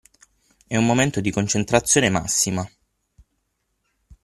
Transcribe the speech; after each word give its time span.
È 0.65 0.75
un 0.75 0.83
momento 0.83 1.21
di 1.21 1.29
concentrazione 1.29 2.09
massima. 2.09 2.67